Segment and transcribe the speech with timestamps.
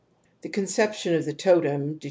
[0.41, 1.99] The conception of the totem de ^^^ i.